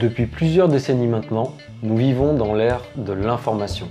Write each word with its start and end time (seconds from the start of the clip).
Depuis 0.00 0.24
plusieurs 0.24 0.68
décennies 0.68 1.06
maintenant, 1.06 1.52
nous 1.82 1.94
vivons 1.94 2.32
dans 2.32 2.54
l'ère 2.54 2.80
de 2.96 3.12
l'information. 3.12 3.86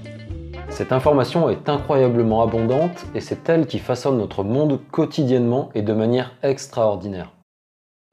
Cette 0.68 0.92
information 0.92 1.52
est 1.52 1.70
incroyablement 1.70 2.42
abondante 2.42 3.06
et 3.14 3.22
c'est 3.22 3.48
elle 3.48 3.68
qui 3.68 3.78
façonne 3.78 4.18
notre 4.18 4.44
monde 4.44 4.80
quotidiennement 4.90 5.70
et 5.76 5.84
de 5.84 5.94
manière 5.94 6.34
extraordinaire. 6.42 7.32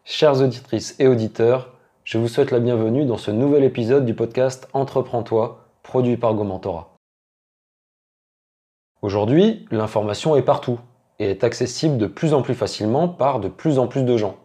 Chères 0.04 0.42
auditrices 0.42 0.94
et 0.98 1.08
auditeurs, 1.08 1.72
je 2.04 2.18
vous 2.18 2.28
souhaite 2.28 2.50
la 2.50 2.60
bienvenue 2.60 3.06
dans 3.06 3.16
ce 3.16 3.30
nouvel 3.30 3.64
épisode 3.64 4.04
du 4.04 4.12
podcast 4.12 4.68
Entreprends-toi, 4.74 5.64
produit 5.82 6.18
par 6.18 6.34
Gomentora. 6.34 6.94
Aujourd'hui, 9.00 9.64
l'information 9.70 10.36
est 10.36 10.42
partout 10.42 10.78
et 11.18 11.30
est 11.30 11.44
accessible 11.44 11.96
de 11.96 12.06
plus 12.06 12.34
en 12.34 12.42
plus 12.42 12.54
facilement 12.54 13.08
par 13.08 13.40
de 13.40 13.48
plus 13.48 13.78
en 13.78 13.86
plus 13.86 14.02
de 14.02 14.18
gens. 14.18 14.36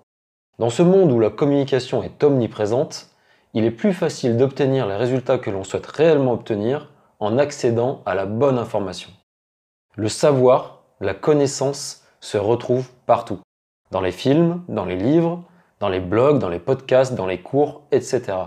Dans 0.57 0.69
ce 0.69 0.83
monde 0.83 1.11
où 1.11 1.19
la 1.19 1.29
communication 1.29 2.01
est 2.01 2.23
omniprésente, 2.23 3.10
il 3.53 3.65
est 3.65 3.71
plus 3.71 3.93
facile 3.93 4.37
d'obtenir 4.37 4.87
les 4.87 4.95
résultats 4.95 5.37
que 5.37 5.49
l'on 5.49 5.63
souhaite 5.63 5.87
réellement 5.87 6.33
obtenir 6.33 6.89
en 7.19 7.37
accédant 7.37 8.01
à 8.05 8.15
la 8.15 8.25
bonne 8.25 8.57
information. 8.57 9.11
Le 9.95 10.09
savoir, 10.09 10.83
la 10.99 11.13
connaissance 11.13 12.03
se 12.19 12.37
retrouve 12.37 12.89
partout. 13.05 13.39
Dans 13.91 14.01
les 14.01 14.11
films, 14.11 14.63
dans 14.69 14.85
les 14.85 14.95
livres, 14.95 15.43
dans 15.79 15.89
les 15.89 15.99
blogs, 15.99 16.39
dans 16.39 16.49
les 16.49 16.59
podcasts, 16.59 17.15
dans 17.15 17.27
les 17.27 17.41
cours, 17.41 17.81
etc. 17.91 18.37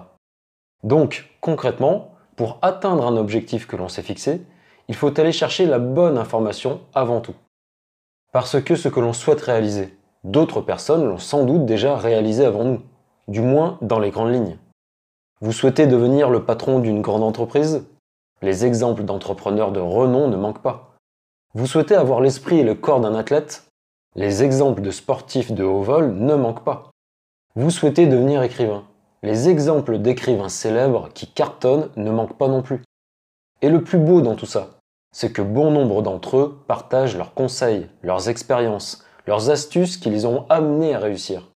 Donc, 0.83 1.31
concrètement, 1.41 2.15
pour 2.37 2.59
atteindre 2.63 3.07
un 3.07 3.17
objectif 3.17 3.67
que 3.67 3.77
l'on 3.77 3.89
s'est 3.89 4.03
fixé, 4.03 4.43
il 4.89 4.95
faut 4.95 5.19
aller 5.21 5.33
chercher 5.33 5.67
la 5.67 5.79
bonne 5.79 6.19
information 6.19 6.81
avant 6.95 7.21
tout. 7.21 7.35
Parce 8.33 8.61
que 8.61 8.77
ce 8.77 8.89
que 8.89 9.01
l'on 9.01 9.13
souhaite 9.13 9.41
réaliser, 9.41 9.97
d'autres 10.25 10.61
personnes 10.61 11.05
l'ont 11.05 11.19
sans 11.19 11.45
doute 11.45 11.67
déjà 11.67 11.97
réalisé 11.97 12.45
avant 12.45 12.65
nous, 12.65 12.83
du 13.29 13.41
moins 13.41 13.79
dans 13.81 13.99
les 13.99 14.11
grandes 14.11 14.33
lignes. 14.33 14.59
Vous 15.45 15.53
souhaitez 15.53 15.87
devenir 15.87 16.31
le 16.31 16.43
patron 16.43 16.79
d'une 16.79 17.03
grande 17.03 17.23
entreprise? 17.23 17.85
Les 18.41 18.65
exemples 18.65 19.03
d'entrepreneurs 19.03 19.73
de 19.73 19.81
renom 19.81 20.29
ne 20.29 20.39
manquent 20.39 20.63
pas. 20.63 20.95
Vous 21.53 21.67
souhaitez 21.67 21.95
avoir 21.95 22.23
l'esprit 22.23 22.61
et 22.61 22.65
le 22.65 22.75
corps 22.75 23.03
d'un 23.03 23.15
athlète? 23.15 23.67
Les 24.17 24.43
exemples 24.43 24.81
de 24.81 24.91
sportifs 24.91 25.53
de 25.53 25.63
haut 25.63 25.83
vol 25.83 26.15
ne 26.15 26.35
manquent 26.35 26.65
pas. 26.65 26.89
Vous 27.57 27.69
souhaitez 27.69 28.07
devenir 28.07 28.43
écrivain? 28.43 28.85
Les 29.23 29.51
exemples 29.51 29.99
d'écrivains 29.99 30.49
célèbres 30.49 31.11
qui 31.13 31.27
cartonnent 31.27 31.91
ne 31.97 32.11
manquent 32.11 32.39
pas 32.39 32.49
non 32.49 32.63
plus. 32.63 32.81
Et 33.61 33.69
le 33.69 33.85
plus 33.85 33.99
beau 33.99 34.23
dans 34.23 34.37
tout 34.37 34.47
ça, 34.47 34.71
c'est 35.13 35.31
que 35.31 35.43
bon 35.43 35.71
nombre 35.71 36.01
d'entre 36.01 36.39
eux 36.39 36.59
partagent 36.67 37.19
leurs 37.19 37.35
conseils, 37.35 37.91
leurs 38.03 38.31
expériences, 38.31 39.05
leurs 39.27 39.51
astuces 39.51 39.99
qui 39.99 40.09
les 40.09 40.25
ont 40.25 40.47
amenés 40.49 40.95
à 40.95 41.01
réussir. 41.01 41.51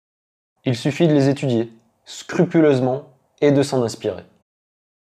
Il 0.66 0.76
suffit 0.76 1.08
de 1.08 1.14
les 1.14 1.30
étudier, 1.30 1.72
scrupuleusement, 2.04 3.04
et 3.40 3.52
de 3.52 3.62
s'en 3.62 3.82
inspirer. 3.82 4.24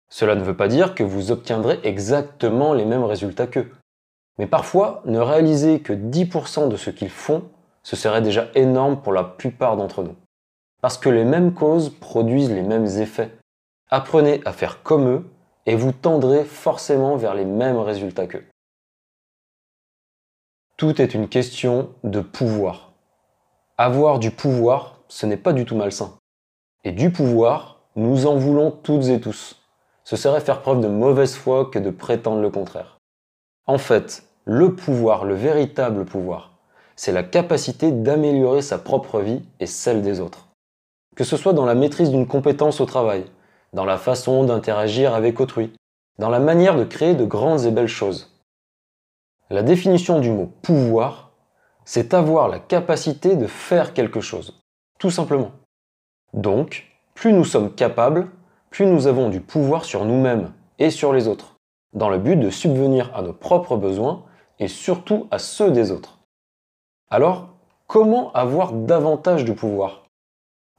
Cela 0.09 0.35
ne 0.35 0.45
veut 0.45 0.57
pas 0.57 0.69
dire 0.69 0.95
que 0.95 1.03
vous 1.03 1.31
obtiendrez 1.31 1.81
exactement 1.85 2.75
les 2.75 2.85
mêmes 2.85 3.05
résultats 3.05 3.47
qu'eux. 3.47 3.71
Mais 4.39 4.47
parfois, 4.47 5.03
ne 5.07 5.19
réaliser 5.19 5.81
que 5.81 5.93
10% 5.93 6.69
de 6.69 6.77
ce 6.77 6.91
qu'ils 6.91 7.11
font, 7.11 7.45
ce 7.83 7.97
serait 7.97 8.23
déjà 8.23 8.49
énorme 8.55 9.01
pour 9.01 9.13
la 9.13 9.25
plupart 9.25 9.77
d'entre 9.77 10.03
nous. 10.03 10.17
Parce 10.81 10.99
que 10.99 11.09
les 11.09 11.25
mêmes 11.25 11.55
causes 11.55 11.91
produisent 11.91 12.51
les 12.51 12.63
mêmes 12.63 12.87
effets. 12.87 13.31
Apprenez 13.91 14.41
à 14.45 14.53
faire 14.53 14.83
comme 14.83 15.09
eux 15.09 15.25
et 15.67 15.77
vous 15.77 15.93
tendrez 15.93 16.45
forcément 16.45 17.17
vers 17.17 17.35
les 17.35 17.45
mêmes 17.45 17.79
résultats 17.79 18.27
qu'eux. 18.27 18.45
Tout 20.77 21.01
est 21.01 21.15
une 21.15 21.29
question 21.29 21.95
de 22.03 22.21
pouvoir. 22.21 22.93
Avoir 23.79 24.19
du 24.19 24.31
pouvoir, 24.31 25.01
ce 25.09 25.27
n'est 25.27 25.37
pas 25.37 25.53
du 25.53 25.65
tout 25.65 25.77
malsain. 25.77 26.19
Et 26.85 26.93
du 26.93 27.13
pouvoir, 27.13 27.82
nous 27.97 28.27
en 28.27 28.37
voulons 28.37 28.71
toutes 28.71 29.07
et 29.07 29.21
tous. 29.21 29.61
Ce 30.05 30.17
serait 30.17 30.41
faire 30.41 30.63
preuve 30.63 30.81
de 30.81 30.89
mauvaise 30.89 31.35
foi 31.35 31.67
que 31.67 31.79
de 31.79 31.91
prétendre 31.91 32.41
le 32.41 32.51
contraire. 32.51 32.99
En 33.67 33.79
fait, 33.79 34.25
le 34.45 34.75
pouvoir, 34.75 35.25
le 35.25 35.35
véritable 35.35 36.05
pouvoir, 36.05 36.53
c'est 36.97 37.13
la 37.13 37.23
capacité 37.23 37.93
d'améliorer 37.93 38.63
sa 38.63 38.79
propre 38.79 39.21
vie 39.21 39.43
et 39.61 39.67
celle 39.67 40.03
des 40.03 40.21
autres. 40.21 40.49
Que 41.17 41.25
ce 41.25 41.37
soit 41.37 41.53
dans 41.53 41.67
la 41.67 41.75
maîtrise 41.75 42.11
d'une 42.11 42.27
compétence 42.27 42.81
au 42.81 42.87
travail, 42.87 43.25
dans 43.73 43.85
la 43.85 43.99
façon 43.99 44.45
d'interagir 44.45 45.15
avec 45.15 45.41
autrui, 45.41 45.73
dans 46.19 46.31
la 46.31 46.41
manière 46.41 46.77
de 46.77 46.85
créer 46.85 47.15
de 47.15 47.25
grandes 47.25 47.65
et 47.65 47.71
belles 47.71 47.87
choses. 47.89 48.33
La 49.51 49.63
définition 49.63 50.21
du 50.21 50.31
mot 50.31 50.51
pouvoir, 50.63 51.33
c'est 51.85 52.15
avoir 52.15 52.49
la 52.49 52.59
capacité 52.59 53.37
de 53.37 53.47
faire 53.47 53.93
quelque 53.93 54.21
chose, 54.21 54.63
tout 54.99 55.11
simplement. 55.11 55.53
Donc, 56.33 56.92
plus 57.15 57.33
nous 57.33 57.45
sommes 57.45 57.75
capables, 57.75 58.29
plus 58.71 58.87
nous 58.87 59.07
avons 59.07 59.29
du 59.29 59.41
pouvoir 59.41 59.85
sur 59.85 60.05
nous-mêmes 60.05 60.53
et 60.79 60.91
sur 60.91 61.13
les 61.13 61.29
autres, 61.29 61.57
dans 61.93 62.09
le 62.09 62.19
but 62.19 62.37
de 62.37 62.51
subvenir 62.51 63.11
à 63.15 63.23
nos 63.23 63.33
propres 63.33 63.77
besoins 63.77 64.25
et 64.59 64.69
surtout 64.69 65.27
à 65.31 65.39
ceux 65.39 65.71
des 65.71 65.91
autres. 65.91 66.19
Alors, 67.11 67.49
comment 67.87 68.33
avoir 68.33 68.73
davantage 68.73 69.45
de 69.45 69.53
pouvoir? 69.53 70.05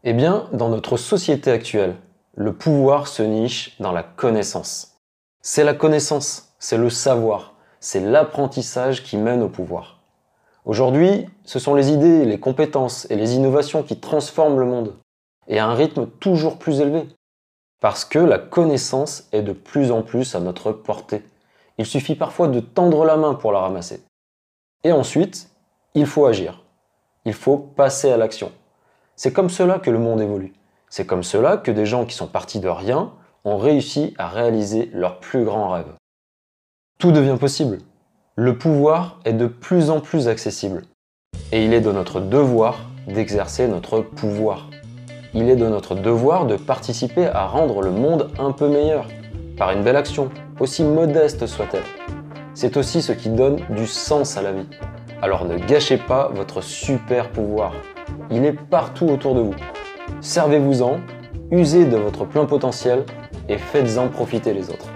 Eh 0.04 0.14
bien, 0.14 0.50
dans 0.52 0.70
notre 0.70 0.98
société 0.98 1.52
actuelle, 1.52 1.96
le 2.36 2.54
pouvoir 2.54 3.08
se 3.08 3.22
niche 3.24 3.80
dans 3.80 3.92
la 3.92 4.04
connaissance. 4.04 4.98
C'est 5.42 5.64
la 5.64 5.74
connaissance, 5.74 6.56
c'est 6.58 6.78
le 6.78 6.90
savoir, 6.90 7.54
c'est 7.80 8.00
l'apprentissage 8.00 9.04
qui 9.04 9.18
mène 9.18 9.44
au 9.44 9.50
pouvoir. 9.50 10.00
Aujourd'hui, 10.66 11.28
ce 11.44 11.60
sont 11.60 11.76
les 11.76 11.92
idées, 11.92 12.26
les 12.26 12.40
compétences 12.40 13.06
et 13.12 13.16
les 13.16 13.36
innovations 13.36 13.84
qui 13.84 14.00
transforment 14.00 14.60
le 14.60 14.66
monde 14.66 14.96
et 15.48 15.60
à 15.60 15.68
un 15.68 15.74
rythme 15.74 16.08
toujours 16.08 16.58
plus 16.58 16.80
élevé. 16.80 17.08
Parce 17.80 18.06
que 18.06 18.20
la 18.20 18.40
connaissance 18.40 19.28
est 19.32 19.42
de 19.42 19.52
plus 19.52 19.92
en 19.92 20.02
plus 20.02 20.36
à 20.36 20.40
notre 20.40 20.72
portée. 20.72 21.24
Il 21.78 21.86
suffit 21.86 22.16
parfois 22.16 22.48
de 22.48 22.60
tendre 22.60 23.04
la 23.06 23.18
main 23.18 23.34
pour 23.34 23.52
la 23.52 23.60
ramasser. 23.60 24.02
Et 24.84 24.92
ensuite, 24.92 25.50
il 25.96 26.06
faut 26.06 26.26
agir. 26.26 26.64
Il 27.26 27.34
faut 27.34 27.58
passer 27.58 28.12
à 28.12 28.18
l'action. 28.18 28.52
C'est 29.16 29.34
comme 29.34 29.50
cela 29.50 29.80
que 29.80 29.90
le 29.90 30.00
monde 30.00 30.22
évolue. 30.22 30.54
C'est 30.90 31.06
comme 31.06 31.24
cela 31.24 31.58
que 31.58 31.72
des 31.72 31.86
gens 31.86 32.06
qui 32.06 32.16
sont 32.16 32.28
partis 32.28 32.60
de 32.60 32.70
rien 32.70 33.12
ont 33.46 33.58
réussi 33.58 34.14
à 34.18 34.28
réaliser 34.28 34.90
leurs 34.94 35.20
plus 35.20 35.44
grands 35.44 35.70
rêves. 35.70 35.94
Tout 37.00 37.12
devient 37.12 37.38
possible. 37.40 37.80
Le 38.36 38.58
pouvoir 38.58 39.20
est 39.26 39.34
de 39.34 39.48
plus 39.48 39.90
en 39.90 40.00
plus 40.00 40.28
accessible. 40.28 40.84
Et 41.52 41.66
il 41.66 41.74
est 41.74 41.82
de 41.82 41.92
notre 41.92 42.20
devoir 42.20 42.80
d'exercer 43.08 43.68
notre 43.68 44.00
pouvoir 44.00 44.70
il 45.34 45.50
est 45.50 45.56
de 45.56 45.68
notre 45.68 45.96
devoir 45.96 46.46
de 46.46 46.56
participer 46.56 47.26
à 47.26 47.46
rendre 47.46 47.82
le 47.82 47.92
monde 47.92 48.30
un 48.38 48.52
peu 48.52 48.68
meilleur, 48.68 49.08
par 49.58 49.72
une 49.72 49.84
belle 49.84 49.96
action, 49.96 50.30
aussi 50.60 50.84
modeste 50.84 51.48
soit-elle. 51.48 51.84
C'est 52.54 52.78
aussi 52.78 53.02
ce 53.02 53.12
qui 53.12 53.30
donne 53.30 53.60
du 53.70 53.88
sens 53.88 54.38
à 54.38 54.42
la 54.42 54.52
vie. 54.52 54.68
Alors 55.22 55.46
ne 55.46 55.58
gâchez 55.58 55.98
pas 55.98 56.30
votre 56.34 56.62
super 56.62 57.30
pouvoir. 57.30 57.74
Il 58.30 58.46
est 58.46 58.54
partout 58.54 59.08
autour 59.08 59.36
de 59.36 59.42
vous. 59.42 59.56
Servez-vous-en, 60.22 60.98
usez 61.52 61.86
de 61.86 61.98
votre 61.98 62.26
plein 62.26 62.46
potentiel 62.46 63.04
et 63.50 63.58
faites-en 63.58 64.10
profiter 64.10 64.54
les 64.54 64.70
autres. 64.70 64.88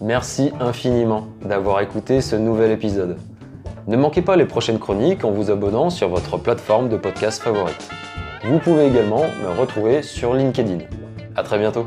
Merci 0.00 0.52
infiniment 0.60 1.26
d'avoir 1.44 1.80
écouté 1.80 2.20
ce 2.20 2.36
nouvel 2.36 2.70
épisode. 2.70 3.18
Ne 3.88 3.96
manquez 3.96 4.20
pas 4.20 4.34
les 4.34 4.46
prochaines 4.46 4.80
chroniques 4.80 5.24
en 5.24 5.30
vous 5.30 5.52
abonnant 5.52 5.90
sur 5.90 6.08
votre 6.08 6.38
plateforme 6.38 6.88
de 6.88 6.96
podcast 6.96 7.40
favorite. 7.40 7.88
Vous 8.42 8.58
pouvez 8.58 8.86
également 8.86 9.22
me 9.44 9.60
retrouver 9.60 10.02
sur 10.02 10.34
LinkedIn. 10.34 10.78
A 11.36 11.44
très 11.44 11.56
bientôt 11.56 11.86